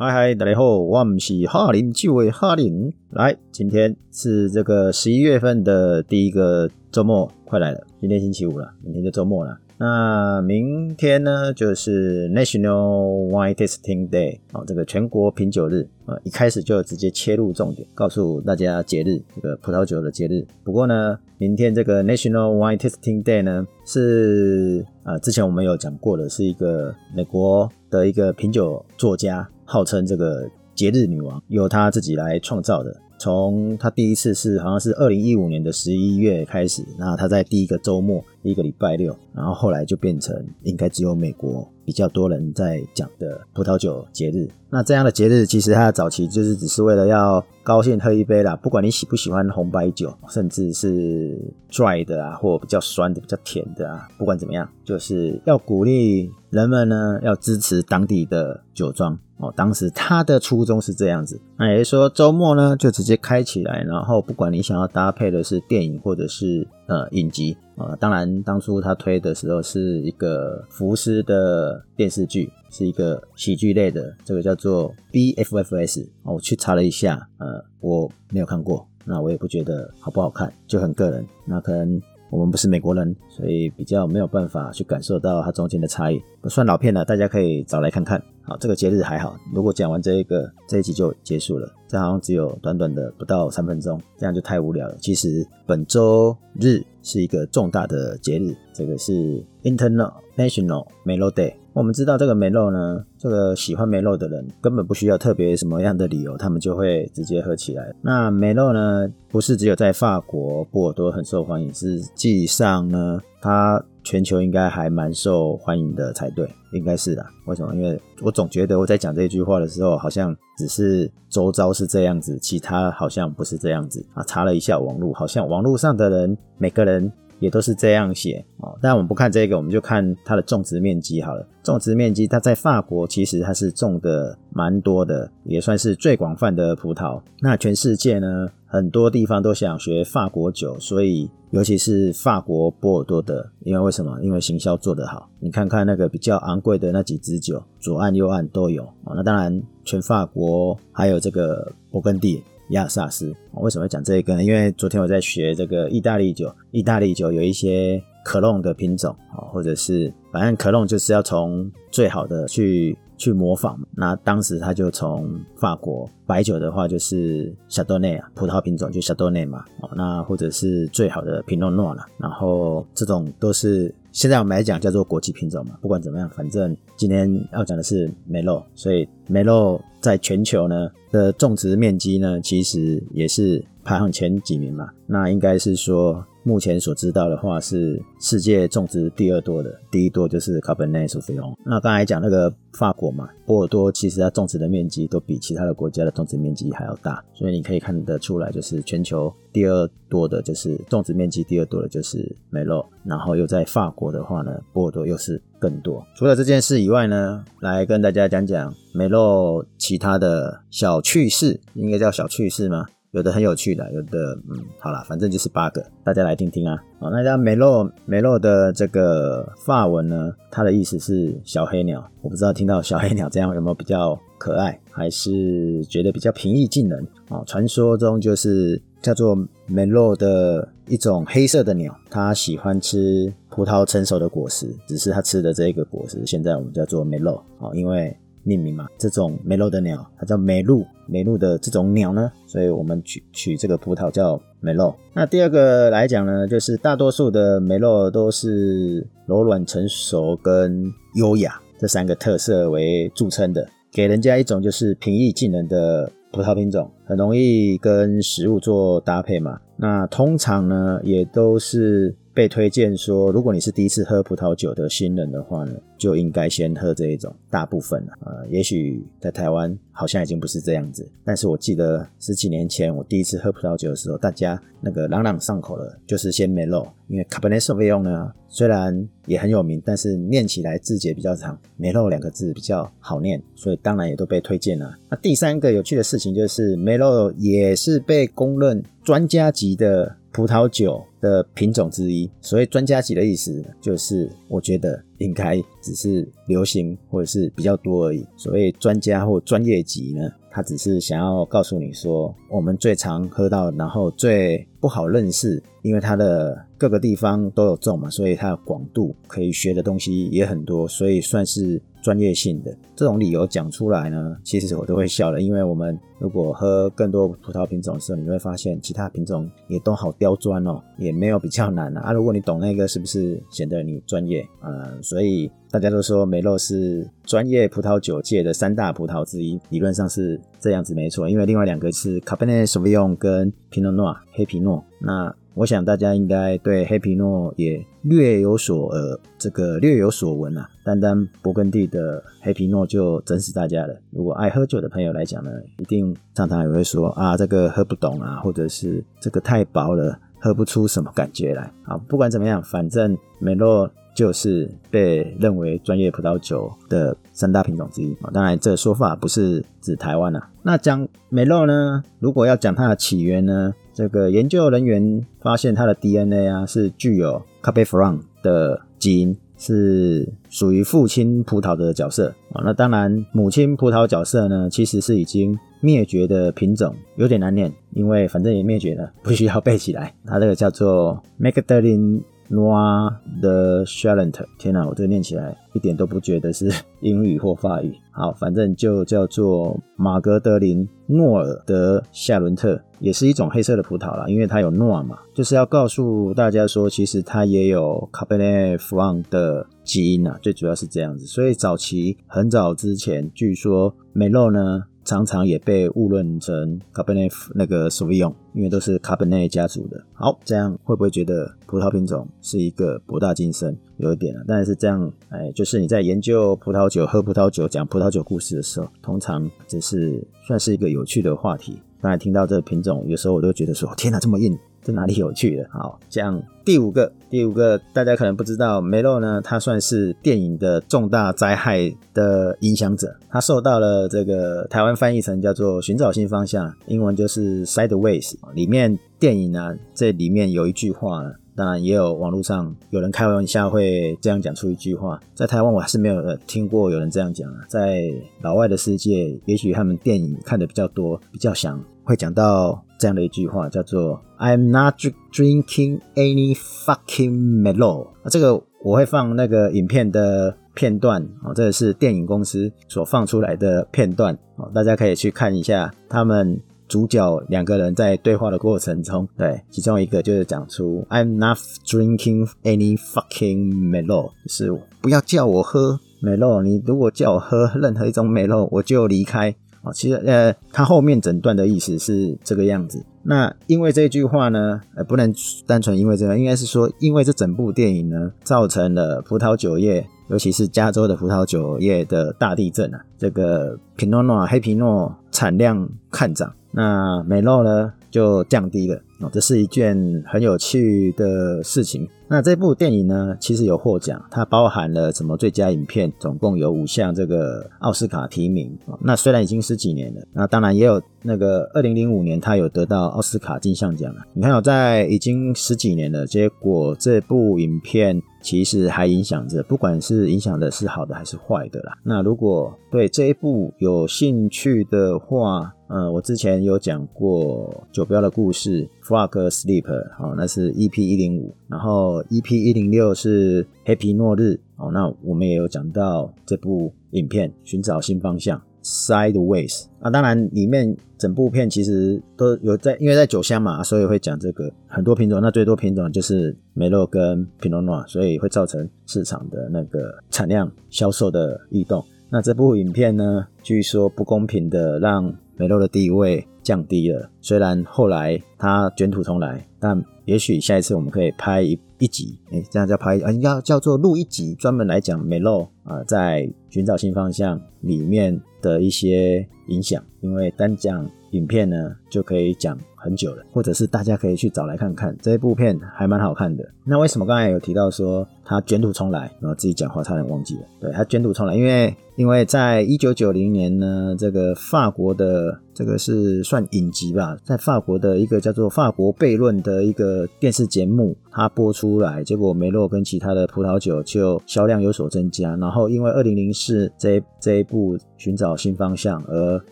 [0.00, 2.94] 嗨嗨，大家好，我们是哈林，就位哈林。
[3.10, 7.84] 来，今天是这个十一月份的第一个周末，快来了。
[8.00, 9.58] 今天星期五了，明天就周末了。
[9.76, 20.46] 那明天呢，就是 National Wine Tasting Day，哦，这个全国品酒日啊，一开始就直接切入重点，告诉大家节日，这个葡萄酒的节日。
[20.62, 32.94] 不过呢，明天这个 National Wine Tasting Day 呢，是啊，之前我们有讲过的，是一个美国的一个品酒作家，号称这个节日女王，由她自己来创造的。
[33.18, 44.48] 从他第一次是好像是二零一五年的十一月开始，那他在第一个周末，一个礼拜六，然后后来就变成应该只有美国比较多人在讲的葡萄酒节日。
[44.70, 51.36] 那这样的节日，其实它的早期就是只是为了要高兴喝一杯啦，不管你喜不喜欢红白酒，甚至是
[51.70, 59.18] dry 的啊，或比较酸的、比较甜的啊，不管怎么样，就是要鼓励人们呢要支持当地的酒庄。
[59.38, 82.00] 哦，当时他的初衷是这样子，那也就是说周末呢就直接开起来，然后不管你想要搭配的是电影或者是呃影集啊，当然当初他推的时候是一个福斯的电视剧，是一个喜剧类的，这个叫做 BFFS，我去查了一下，呃，我没有看过，那我也不觉得好不好看，就很个人，那可能。
[82.30, 86.20] 我们不是美国人，所以比较没有办法去感受到它中间的差异。
[86.48, 88.22] 算老片了，大家可以找来看看。
[88.42, 89.36] 好，这个节日还好。
[89.54, 91.70] 如果讲完这一个，这一集就结束了。
[91.86, 94.96] 这好像只有短短的不到三分钟，这样就太无聊了。
[95.00, 101.54] 其实本周日是一个重大的节日，这个是 International Melo Day。
[101.74, 107.94] 我们知道这个梅洛呢，这个喜欢梅洛的人根本不需要特别什么样的理由，他们就会直接喝起来。
[108.02, 117.22] 那梅洛呢，不是只有在法国波尔多很受欢迎，实际上呢，它全球应该还蛮受欢迎的才对，应该是的。
[117.44, 117.74] 为什么？
[117.74, 124.24] 因为我总觉得我在讲这句话的时候，好像只是周遭是这样子，其他好像不是这样子啊。
[124.26, 127.12] 查了一下网络，好像网络上的人每个人。
[127.40, 131.46] 也都是这样写哦，但我们不看这个，我们就看它的种植面积好了。
[131.62, 137.20] 种植面积，它在法国其实它是种的蛮多的，也算是最广泛的葡萄。
[137.40, 144.18] 那全世界呢，很多地方都想学法国酒，所以尤其是法国波尔多的，因为为什么？
[144.22, 145.28] 因为行销做得好。
[145.40, 149.12] 你看看那个比较昂贵的那几支酒，左岸右岸都有哦。
[149.14, 152.42] 那当然，全法国还有这个勃艮第。
[152.70, 154.44] 亚萨斯，为什么要讲这个呢？
[154.44, 163.78] 因为昨天我在学这个意大利酒，意大利酒有一些科隆的品种啊，或者是反正科隆就是要从最好的去去模仿。
[163.94, 169.64] 那当时他就从法国白酒的话，就是夏多内啊，葡萄品种就夏多内嘛，
[169.94, 173.94] 那或者是最好的品诺诺啦，然后这种都是。
[174.18, 184.90] 现在我们来讲叫做国际品种嘛，不管怎么样，反正今天要讲的是梅洛，所以梅洛在全球呢的种植面积呢，其实也是排行前几名嘛。
[185.06, 191.54] 那应该是说，目前所知道的话是世界种植第二多的，第一多就是 Cabernet s a u v i g n。
[191.62, 206.02] 那刚才讲那个法国嘛，波尔多其实它种植的面积都比其他的国家的种植面积还要大，所以你可以看得出来，就是全球第二多的，就是种植面积第二多的就是梅洛，然后又在法国的话呢，波尔多又是更多。
[206.16, 212.86] 除了这件事以外呢，来跟大家讲讲梅洛其他的小趣事，应该叫小趣事吗？
[213.12, 216.76] 有的很有趣的，有的嗯，好啦，反正就是八个，大家来听听啊。
[217.00, 222.06] 好，那家梅洛梅洛的这个发文呢，它的意思是小黑鸟。
[222.20, 227.42] 我不知道听到小黑鸟这样有没有比较可爱，还是觉得比较平易近人啊？
[227.46, 229.34] 传说中就是叫做
[229.66, 238.14] 梅洛的一种黑色的鸟，它喜欢吃葡萄成熟的果实，只是它吃的这个果实，现在我们叫做梅洛啊，因为。
[238.48, 244.96] 命名嘛，这种梅洛的鸟，它叫梅露，梅露的这种鸟呢，所以我们取取这个葡萄叫梅洛。
[245.12, 259.60] 那第二个来讲呢，就是大多数的梅洛都是柔软、成熟跟优雅这三个特色为著称的，给人家一种就是平易近人的葡萄品种，很容易跟食物做搭配嘛。
[259.76, 262.16] 那通常呢，也都是。
[262.38, 267.34] 被推荐说，如果你是第一次喝葡萄酒的新人的话呢，就应该先喝这一种。
[267.50, 284.96] 大部分啊，呃，也许在台湾好像已经不是这样子，但是我记得十几年前我第一次喝葡萄酒的时候，大家那个朗朗上口的，就是先梅洛，因为 Cabernet Sauvignon 呢，虽然也很有名，但是念起来字节比较长，梅洛两个字比较好念，所以当然也都被推荐了。
[285.10, 290.14] 那第三个有趣的事情就是，梅洛也是被公认专家级的。
[290.38, 292.30] 葡萄酒的品种之一。
[292.40, 298.24] 所谓专家级的意思，就是我觉得应该只是流行或者是比较多而已。
[298.36, 311.82] 所谓专家或专业级呢，他只是想要告诉你说，我们最常喝到，然后最不好认识，因为它的各个地方都有种嘛，所以它的广度可以学的东西也很多，所以算是。
[312.02, 322.00] 专业性的这种理由讲出来呢，其实我都会笑了，因为我们如果喝更多葡萄品种的时候，你会发现其他品种也都好刁钻哦，也没有比较难啊。
[322.00, 324.90] 啊，如果你懂那个，是不是显得你专业啊？
[325.02, 334.84] 所以大家都说梅洛是专业葡萄酒界的三大葡萄之一，理论上是这样子没错，因为另外两个是 Cabernet Sauvignon 跟 Pinot Noir 黑皮诺。
[335.00, 340.70] 那我想大家应该对黑皮诺也略有所呃，这个略有所闻啊。
[340.84, 343.92] 单单勃艮第的黑皮诺就整死大家了。
[344.12, 351.68] 如果爱喝酒的朋友来讲呢，一定常常也会说啊，这个喝不懂啊，或者是这个太薄了，喝不出什么感觉来。
[351.82, 358.30] 啊，不管怎么样，反正梅洛就是被认为专业葡萄酒的三大品种之一啊。
[358.32, 360.50] 当然，这个说法不是指台湾啊。
[360.62, 363.74] 那讲梅洛呢，如果要讲它的起源呢？
[363.98, 372.62] 这个研究人员发现它的 DNA 啊，是具有 c a p e f r a n 的基因，是属于父亲葡萄的角色啊。
[372.64, 380.14] 那当然，母亲葡萄角色呢，其实是已经灭绝的品种，有点难念，因为反正也灭绝了，不需要背起来。
[380.24, 383.12] 它这个叫做 Magdalene Noir
[383.42, 387.94] de Charente，天哪，我这念起来一点都不觉得是 英语或法语。
[388.10, 401.26] 好，反正就叫做玛格德林诺尔德夏伦特，也是一种黑色的葡萄啦，因为它有诺嘛，就是要告诉大家说，其实它也有 Cabernet Franc 的基因啊，最主要是这样子。
[401.26, 404.84] 所以早期很早之前，据说梅洛呢。
[405.08, 410.04] 常常也被误认成 Cabernet 那个 Sauvignon，因为都是 Cabernet 家族的。
[410.12, 413.74] 好，这样会不会觉得葡萄品种是一个博大精深？
[413.96, 421.80] 有一点啊，但是这样，哎，就是你在研究葡萄酒、喝葡萄酒、讲葡萄酒故事的时候，通常只是算是一个有趣的话题。
[422.02, 424.54] 刚才听到这个品种，有时候我都觉得说，天哪，这么硬！
[424.88, 425.68] 这哪里有趣的？
[425.70, 438.32] 好，讲第五个，第五个大家可能不知道，梅洛呢，它算是电影的重大灾害的影响者，它受到了这个台湾翻译成叫做《寻找新方向》，英文就是 Sideways。
[438.54, 441.22] 里面电影呢，这里面有一句话，
[441.54, 452.82] 当然也有网络上有人开玩笑会这样讲出一句话，在台湾我还是没有听过有人这样讲啊，在老外的世界，也许他们电影看的比较多，比较想会讲到。
[453.00, 454.96] 这样的一句话叫做 "I'm not
[455.32, 458.08] drinking any fucking Merlot"。
[458.24, 465.92] 那这个我会放那个影片的片段哦，这个是电影公司所放出来的片段哦，大家可以去看一下。
[466.08, 479.54] 他们主角两个人在对话的过程中，对，其中一个就是讲出 "I'm not drinking any fucking Melo，就是不要叫我喝梅洛，你如果叫我喝任何一种梅洛，我就离开。
[479.92, 483.04] 其实，呃，他后面整段的意思是这个样子。
[483.22, 485.32] 那因为这句话呢，呃，不能
[485.66, 493.00] 单纯因为这个，应该是说，因为这整部电影呢，造成了葡萄酒业，尤其是加州的葡萄酒业的大地震啊。
[493.18, 499.00] 这个皮诺诺黑皮诺产量看涨，那梅洛呢就降低了。
[499.20, 499.96] 哦，这是一件
[500.26, 502.08] 很有趣的事情。
[502.28, 508.78] 那这部电影呢，其实有获奖，它包含了什么最佳影片，总共有五项这个奥斯卡提名。
[509.00, 514.20] 那虽然已经十几年了，那当然也有那个二零零五年它有得到奥斯卡金像奖了。
[514.34, 521.98] 你看哦，在已经十几年了，结果这部影片其实还影响着，不管是影响的是好的还是坏的啦。
[522.04, 552.04] 那如果对这一部有兴趣的话，嗯，我之前有讲过酒标的故事，Frog Sleep，好，那是 EP 一零五，然后 EP 一零六是黑皮诺日，哦，那我们也有讲到这部影片，寻找新方向，Sideways，啊，当然里面整部片其实都有在，因为在酒香嘛，所以会讲这个很多品种，那最多品种就是梅洛跟皮诺诺，所以会造成市场的那个产量销售的异动。
[552.30, 576.64] 那这部影片呢，据说不公平的让梅洛的地位降低了，虽然后来他卷土重来，但也许下一次我们可以拍一一集，哎，这样叫拍，啊，应该叫做录一集，专门来讲梅洛啊，在寻找新方向里面的一些影响，因为单讲影片呢就可以讲很久了，或者是大家可以去找来看看，这一部片还蛮好看的。
[576.84, 599.62] 那为什么刚才有提到说他卷土重来，然后自己讲话差点忘记了，对，他卷土重来，因为因为在一九九零年呢，这个法国的这个是算影集吧，在法国的一个叫做《法国悖论》的一个电视节目，它播出来，结果梅洛跟其他的葡萄酒就销量有所增加，然后因为二零零四这这一部寻找新方向而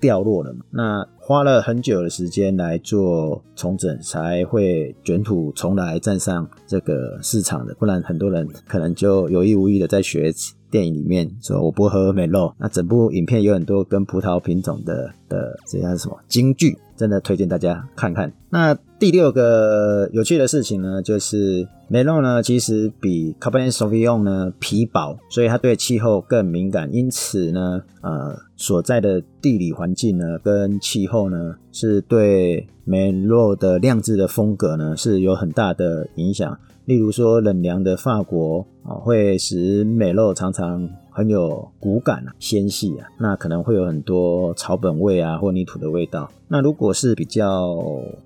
[0.00, 1.06] 掉落了嘛，那。
[1.26, 7.74] 花了很久的时间来做重整，才会卷土重来站上这个市场的。
[7.80, 10.32] 不然很多人可能就有意无意的在学
[10.70, 12.54] 电影里面说我不喝梅洛。
[12.58, 18.32] 那整部影片有很多跟葡萄品种的的这样什么金句，真的推荐大家看看。
[18.56, 28.34] 那第六个有趣的事情呢，就是梅洛呢其实比 Cabernet Sauvignon 呢皮薄，所以它对气候更敏感，因此呢呃。
[28.58, 36.58] 所在的地理环境呢，跟气候呢，是对梅洛的酿制的风格呢是有很大的影响。
[36.86, 46.30] 例如说，冷凉的法国啊，会使梅洛常常很有骨感啊、纤细啊，那可能会有很多草本味啊或泥土的味道。
[46.48, 47.76] 那如果是比较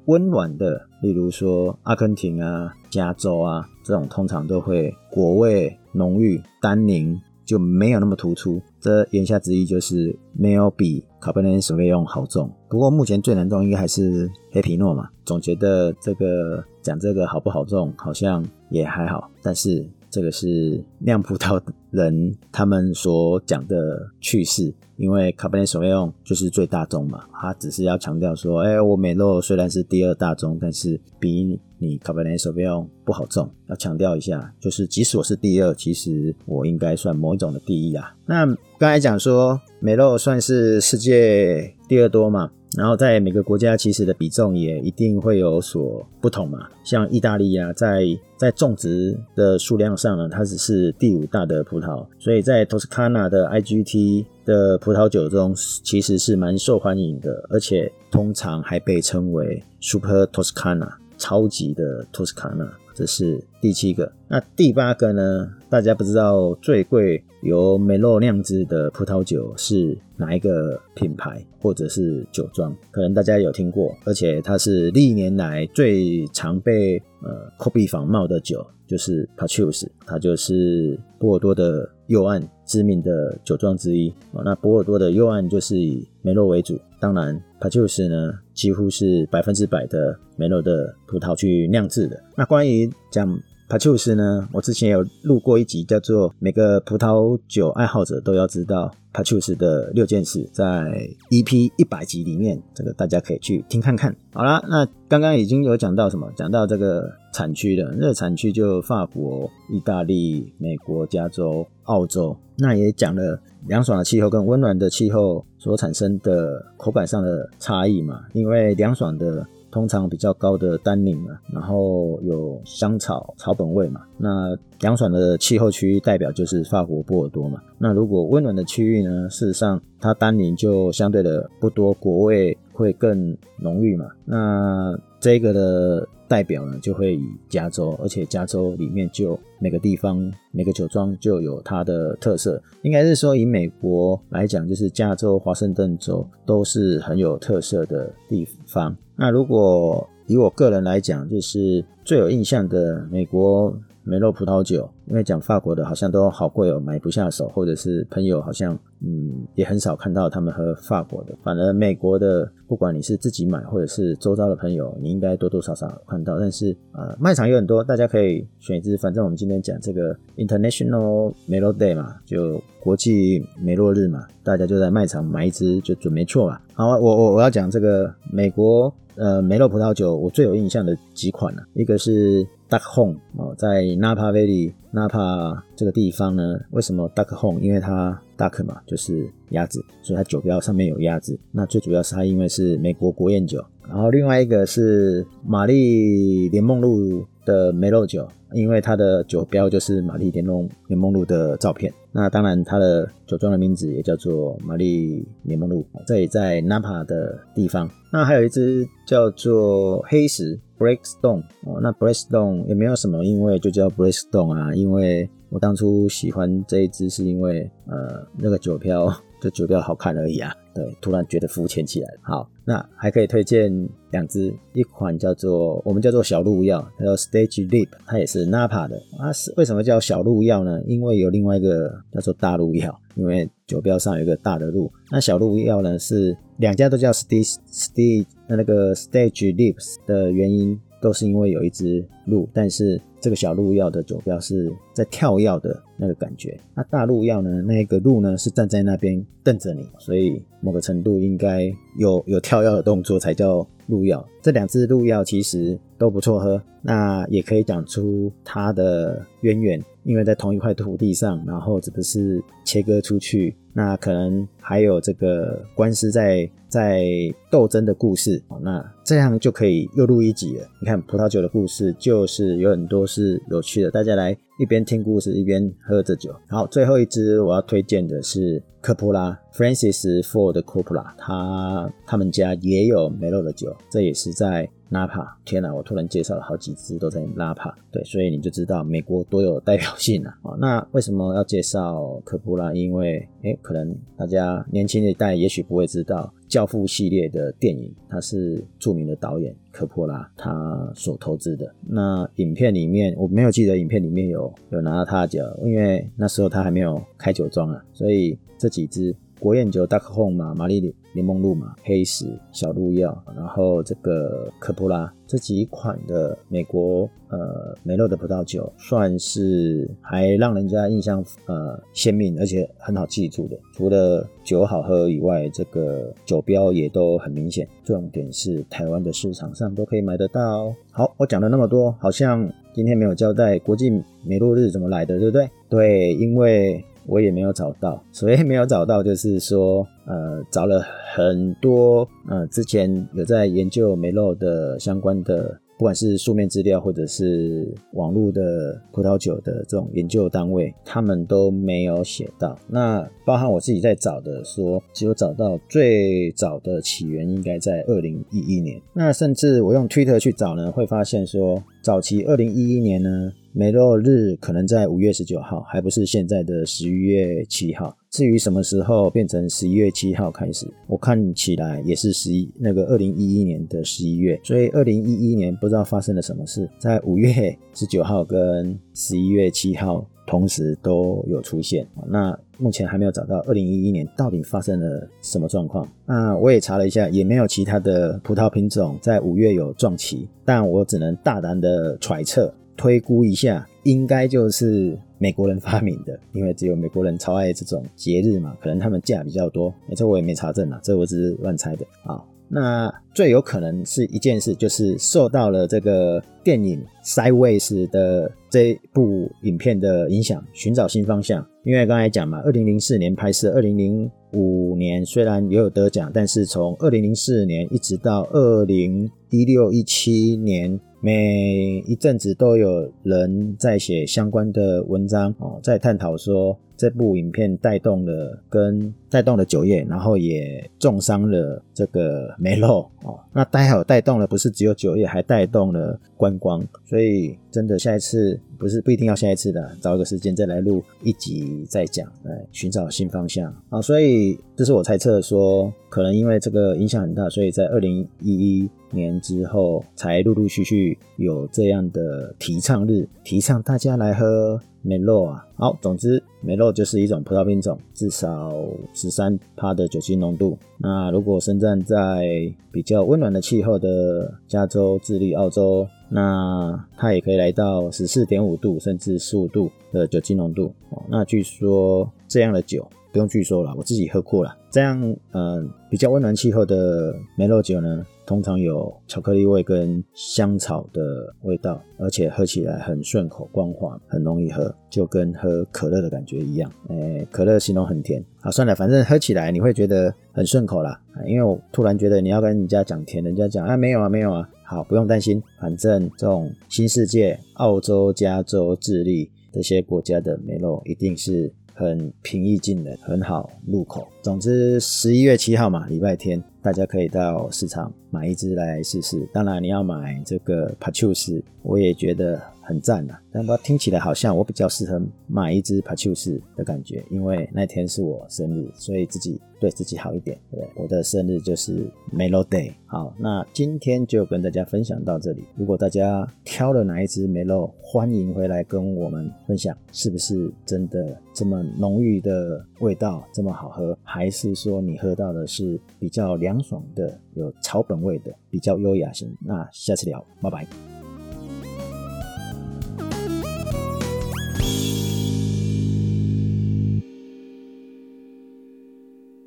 [0.04, 7.20] 温暖的，例如说阿根廷啊、加州啊这种，通常都会果味浓郁、单宁。
[7.42, 12.48] 就没有那么突出，这言下之意就是没有比 Cabernet Sauvignon 好种。
[12.68, 15.08] 不过目前最难种应该还是黑皮诺嘛。
[15.24, 19.28] 总觉得这个讲这个好不好种，好像也还好。
[19.42, 21.60] 但是这个是酿葡萄
[21.90, 32.66] 人他们所讲的趣事，因为 Cabernet s a u v i g n 就是最大宗嘛，他只是要强调说，哎，我梅洛虽然是第二大宗，但是比你 Cabernet s a u v i
[32.66, 38.14] g n 不好种，要强调一下，就是即使我是第二，其实我应该算某一种的第一啊。
[38.26, 38.46] 那
[38.78, 46.68] 刚才讲说梅洛算是世界第二多嘛，然后在每个国家其实的比重也一定会有所不同嘛。
[46.84, 48.04] 像意大利啊，在
[48.36, 60.90] 在种植的数量上呢，它只是第五大的葡萄，所以在 Toscana 的 IGT 的葡萄酒中，其实是蛮受欢迎的，而且通常还被称为 Super Toscana。
[61.20, 64.10] 超级的托斯卡纳，这是第七个。
[64.26, 65.50] 那第八个呢？
[65.70, 72.76] 大家不知道最贵由梅洛酿制的葡萄酒是哪一个品牌或者是酒庄？
[72.90, 84.12] 可能大家有听过，而且它是历年来最常被呃 copy 仿冒的酒，就是 Pachus，它就是波尔多的右岸知名的酒庄之一。
[84.44, 92.20] 那波尔多的右岸就是以梅洛为主，当然 Pachus 呢几乎是百分之百的梅洛的葡萄去酿制的。
[92.36, 100.90] 那关于讲帕丘斯呢，我之前有录过一集，叫做《每个葡萄酒爱好者都要知道帕丘斯的六件事》，在
[101.30, 104.12] EP 一百集里面，这个大家可以去听看看。
[104.32, 106.28] 好啦，那刚刚已经有讲到什么？
[106.34, 112.36] 讲到这个产区的，那产区就法国、意大利、美国、加州、澳洲。
[112.58, 119.46] 那也讲了凉爽的气候跟温暖的气候所产生的口感上的差异嘛，因为凉爽的。
[119.70, 124.02] 通常比较高的单宁啊，然后有香草草本味嘛。
[124.16, 127.60] 那凉爽的气候区域代表就是法国波尔多嘛。
[127.78, 134.06] 那如果温暖的区域呢，事实上它单宁就相对的不多，果味会更浓郁嘛。
[134.24, 142.62] 那这个的代表呢，就会以加州，而且加州里面就每个地方每个酒庄就有它的特色。
[142.82, 148.96] 应该是说以美国来讲，就是加州、华盛顿州都是很有特色的地方。
[149.14, 153.76] 那如果以我个人来讲，就是最有印象的美国
[154.10, 161.34] 梅洛葡萄酒，因为讲法国的好像都好贵哦，买不下手，或者是朋友好像嗯也很少看到他们喝法国的。
[161.44, 166.40] 反而美国的，不管你是自己买或者是周遭的朋友，你应该多多少少看到。
[166.40, 168.96] 但是呃，卖场有很多，大家可以选一支。
[168.96, 176.58] 反正我们今天讲这个 International m e l o Day 嘛，就国际梅洛日嘛，大家就在卖场买一支就准没错嘛。
[176.74, 178.92] 好，我我我要讲这个美国。
[179.16, 187.60] 呃，梅洛葡萄酒我最有印象的几款呢、啊，一个是 Duck home 哦，在 Napa Valley Napa 这个地方呢，为什么 Duck home？
[187.60, 191.36] 因为它 Duck 嘛，就是鸭子，所以它酒标上面有鸭子。
[191.50, 193.60] 那最主要是它因为是美国国宴酒。
[193.88, 201.92] 然后另外一个是玛丽莲梦露的梅洛酒，因为它的酒标就是玛丽莲梦莲梦露的照片。
[202.12, 207.88] 那当然它的酒庄的名字也叫做玛丽柠檬露，这也在 Napa 的地方。
[208.12, 219.12] 那还有一支叫做黑石 Blackstone 哦，那 Blackstone 也没有什么，因为就叫 Blackstone 啊，因为我当初喜欢这一支是因为呃那个酒标。
[219.42, 222.08] 这酒标好看而已啊，对，突然觉得肤浅起来。
[222.22, 223.72] 好，那还可以推荐
[224.12, 228.96] 两支，一款叫做我们叫做小鹿药，叫做 Stage Leap，它也是 Napa 的。
[229.18, 230.80] 啊，是为什么叫小鹿药呢？
[230.86, 234.90] 因为有另外一个叫做大鹿药，因为酒标上有一个大的鹿。
[235.10, 243.00] 那小鹿药呢，是两家都叫 Stage Stage 那个 Stage Leaps 的原因，都是因为有一只鹿，但是。
[243.20, 247.60] 这个小鹿药的酒标是在跳跃的那个感觉，那大鹿药呢？
[247.62, 254.26] 那个鹿呢是站在那边瞪着你，所以某个程度应该有有跳跃的动作才叫鹿药。
[254.40, 263.54] 这两支鹿药其实都不错喝，那也可以讲出它的渊源，因为在同一块土地上，然后这个是切割出去。
[263.72, 267.04] 那可能还有这个官司在在
[267.50, 270.66] 斗争的故事，那这样就可以又录一集了。
[270.80, 276.34] 你看葡萄酒的故事，就是有很多是有趣的，大家来一边听故事一边喝着酒。
[276.48, 284.68] 好，最后一支我要推荐的是科普拉，Francis Ford Coppola，他他们家也有梅洛的酒，这也是在。
[284.92, 285.72] 纳帕，天哪！
[285.72, 290.56] 我突然介绍了好几支都在纳帕，对，所以你就知道美国多有代表性了啊。
[290.58, 292.74] 那为什么要介绍科普拉？
[292.74, 301.72] 因为，诶，可能大家年轻一代也许不会知道，《教父》系列的电影，它是著名的导演科波拉他所投资的。
[301.86, 309.14] 那影片里面，我没有记得影片里面有有拿到他的酒，因为那时候他还没有开酒庄啊，所以这几支。
[309.38, 323.58] 国宴酒、Duck Home 嘛，玛丽柠檬露嘛，黑石、小鹿药，然后这个科普拉这几款的美国呃梅洛的葡萄酒，算是还让人家印象呃鲜明，而且很好记住的。
[323.72, 327.66] 除了酒好喝以外，这个酒标也都很明显。
[327.84, 330.72] 重点是台湾的市场上都可以买得到。
[330.92, 333.90] 好，我讲了那么多，好像今天没有交代国际
[334.24, 335.50] 梅洛日怎么来的，对不对？
[335.68, 336.84] 对，因为。
[337.06, 340.82] 我也没有找到， 所以没有找到，就是说，呃，找了
[341.14, 352.58] 很多，呃，之前有在研究梅洛的相关的，不管是书面资料或者是网络的葡萄酒的这种研究单位，他们都没有写到。
[352.68, 358.80] 那包含我自己在找的说，说只有找到最早的起源应该在二零一一年。
[358.92, 363.32] 那甚至我用 Twitter 去找呢，会发现说，早期二零一一年呢。
[363.52, 367.92] 梅洛日可能在五月十九号，还不是现在的十一月七号。
[368.08, 374.38] 至于什么时候变成十一月七号开始，我看起来也是十一那个二零一一年的十一月。
[374.44, 381.84] 所以二零一一年不知道发生了什么事，在五月十九号跟十一月七号同时都有出现。
[382.06, 385.86] 那目前还没有找到二零一一年到底发生了什么状况。
[386.06, 392.54] 那我也查了一下，也没有其他的葡萄品种在五月有撞期，但我只能大胆的揣测。
[392.76, 399.68] 推估一下，应该就是美国人发明的，因为只有美国人超爱这种节日嘛，可能他们假比较多。
[399.88, 402.24] 欸，这我也没查证啊，这我只是乱猜的啊。
[402.50, 411.46] 那最有可能是一件事，就是受到了这个电影《Sideways》的这部影片的影响，寻找新方向。
[411.64, 420.78] 因为刚才讲嘛，二零零四年拍摄，二零零五年虽然也有得奖，但是从二零零四年一直到二零一六一七年。
[421.02, 433.20] 每一阵子都有人在写相关的文章哦，在探讨说这部影片带动了跟带动了酒业，然后也重伤了这个梅洛哦。
[433.34, 436.66] 那待好带动了不是只有酒业，还带动了观光。
[436.86, 443.82] 所以真的下一次不是不一定要下一次的，找一个时间再来录一集再讲，来寻找新方向啊。
[443.82, 448.70] 所以这是我猜测说，可能因为这个影响很大，所以在二零一一。
[448.92, 455.46] 年之后，才陆陆续续有这样的提倡日，提倡大家来喝梅洛啊。
[455.54, 458.50] 好，总之梅洛就是一种葡萄品种，至少
[458.94, 460.56] 十三趴的酒精浓度。
[460.78, 470.72] 那如果生长在比较温暖的气候的加州、智利、澳洲，那它也可以来到十四点五度甚至十五度的酒精浓度。
[471.06, 472.88] 那据说这样的酒。
[473.12, 474.56] 不用据说了，我自己喝过了。
[474.70, 481.02] 这样，嗯、比较温暖气候的梅洛酒呢，通常有巧克力味跟香草的
[481.42, 486.70] 味道，而且喝起来很顺口、光滑，很容易喝，就跟喝可乐的感觉一样。
[486.88, 491.00] 诶，可乐形容很甜，好，算了，反正喝起来你会觉得很顺口啦。
[491.26, 501.52] 因为我突然觉得你要跟人家讲甜，人家讲啊没有啊没有啊，好，不用担心，反正这种新世界、澳洲、加州、智利这些国家的梅洛一定是。
[501.80, 504.06] 很平易近人，很好入口。
[504.20, 509.26] 总之，十一月七号嘛，礼拜天，大家可以到市场买一支来试试。
[509.32, 512.38] 当然，你要买这个 Pachus，我也觉得
[512.70, 513.18] 很赞呐。
[513.32, 520.38] 但不听起来好像我比较适合买一支 Pachus 的感觉，因为那天是我生日，所以自己对自己好一点。
[520.52, 522.72] 对，我的生日就是 Melo Day。
[522.86, 525.44] 好，那今天就跟大家分享到这里。
[525.56, 533.96] 如果大家挑了哪一支 Melo，欢迎回来跟我们分享，是不是真的这么浓郁的味道，这么好喝？
[534.02, 539.32] 还是说你喝到的是比较凉爽的，有草本味的，比较优雅型？
[539.40, 540.89] 那下次聊，拜拜。